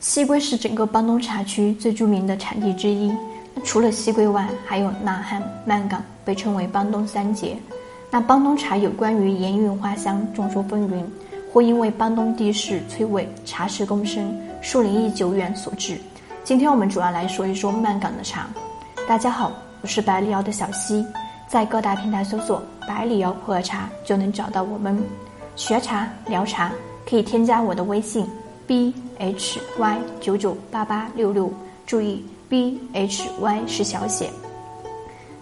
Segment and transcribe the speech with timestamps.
[0.00, 3.12] 西归是整个邦东茶区最著名的产地之一。
[3.52, 7.56] 那除了西归外，还有呐汉、曼港，被称为邦东三杰。
[8.08, 11.04] 那邦东茶有关于盐韵花香，众说纷纭，
[11.52, 14.32] 或因为邦东地势崔伟，茶石共生，
[14.62, 15.98] 树林亦久远所致。
[16.44, 18.46] 今天我们主要来说一说曼港的茶。
[19.08, 21.04] 大家好，我是百里瑶的小溪，
[21.48, 24.96] 在各大平台搜索“百里瑶普洱茶”就能找到我们。
[25.56, 26.70] 学茶聊茶，
[27.04, 28.24] 可以添加我的微信
[28.68, 31.50] b h y 九九八八六六，
[31.86, 34.28] 注意 b h y 是小写。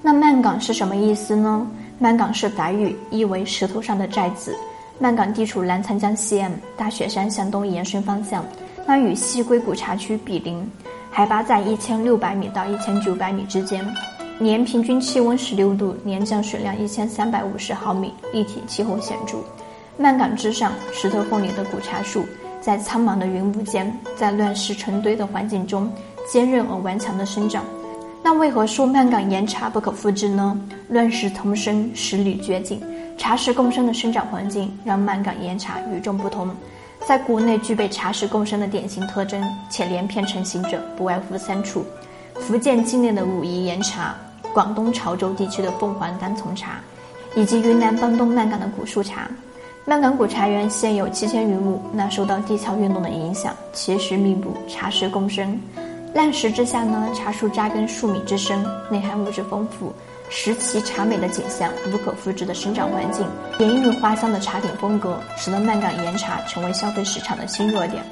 [0.00, 1.66] 那曼港是什么意思呢？
[1.98, 4.54] 曼港是傣语，意为石头上的寨子。
[5.00, 8.44] 曼港地处澜沧江西岸，大雪山向东延伸方向，
[8.86, 10.64] 那与西归古茶区比邻。
[11.10, 13.84] 海拔在一千六百米到一千九百米之间，
[14.38, 19.38] 年平均气温十六度，年降水量一千三百五十毫米，立体气候显著。
[19.96, 22.24] 曼港之上，石头缝里的古茶树，
[22.60, 25.90] 在苍茫的云雾间，在乱石成堆的环境中，
[26.30, 27.64] 坚韧而顽强地生长。
[28.22, 30.58] 那为何说曼港岩茶不可复制呢？
[30.88, 32.82] 乱石丛生，十里绝景，
[33.16, 36.50] 茶石共生的生长环境，让曼港岩茶与众不同。
[37.06, 41.84] 在国内具备茶石共生的典型特征，且连片成型者不外乎三处：
[42.34, 44.16] 福建境内的武夷岩茶，
[44.52, 46.80] 广东潮州地区的凤凰单丛茶，
[47.36, 49.28] 以及云南邦东曼港的古树茶。
[49.88, 55.60] 曼港古茶园现有七千余亩，那受到地壳运动的影响，奇石密布，茶石共生。
[56.12, 59.92] 烂石之下呢，茶树扎根数米之深，内含物质丰富。
[60.28, 63.24] 石奇茶美的景象，无可复制的生长环境，
[63.60, 68.02] 盐韵花香的茶品风格，使得曼港岩茶成为消费市场的新热点。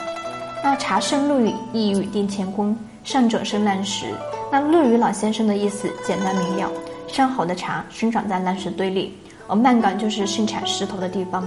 [0.62, 4.06] 那茶圣陆羽，一语定乾坤，上者生烂石。
[4.48, 6.70] 那陆羽老先生的意思简单明了：
[7.08, 11.44] 上好的茶生长在烂石堆里，而曼港就是盛产石头的地方。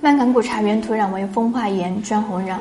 [0.00, 2.56] 曼港古茶园土壤为风化岩砖红壤，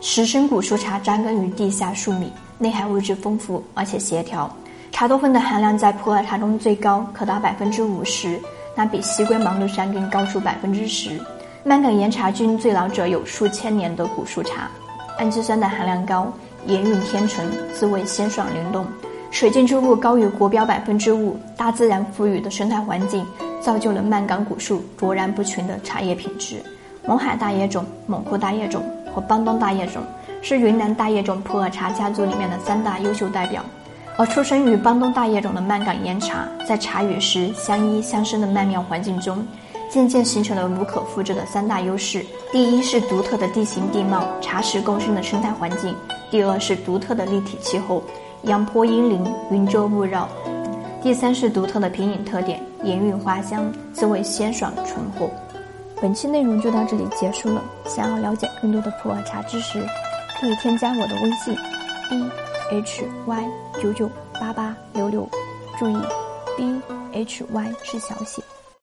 [0.00, 4.50] 石生古树茶扎根于地下数米，内含物质丰富而且协调。
[4.90, 8.40] 茶多酚的含量在普洱茶中最高，可达百分之五十，
[8.74, 11.20] 那比西归芒鹿山更高出百分之十。
[11.62, 14.68] 曼港岩茶菌最老者有数千年的古树茶，
[15.18, 16.32] 氨基酸的含量高，
[16.66, 17.44] 盐韵天成，
[17.74, 18.86] 滋味鲜爽灵动，
[19.30, 23.24] 水浸出物高于国标百分之五，大自然赋予的生态环境，
[23.68, 26.56] 造就了曼港古树卓然不群的茶叶品质。
[27.06, 30.02] 勐海大叶种、勐库大叶种和邦东大叶种，
[30.40, 33.62] 是云南大叶种普洱茶家族里面的三大优秀代表。
[34.16, 39.46] 而出生于邦东大叶种的曼港岩茶，在茶与石相依相生的曼妙环境中，
[39.90, 45.92] 渐渐形成了无可复制的三大优势：第一是独特的地形地貌，茶石共生的生态环境；
[46.30, 48.02] 第二是独特的立体气候，
[48.44, 50.26] 阳坡阴林，云遮雾绕；
[51.08, 55.30] 第三是独特的品饮特点，盐韵花香，滋味鲜爽醇厚。
[56.02, 57.64] 本期内容就到这里结束了。
[57.86, 59.80] 想要了解更多的普洱茶知识，
[60.38, 61.56] 可以添加我的微信
[62.10, 62.30] ：b。
[62.70, 63.44] h y
[63.80, 65.26] 九九八八六六，
[65.78, 65.96] 注意
[66.58, 66.78] ，b
[67.14, 68.42] h y 是小写。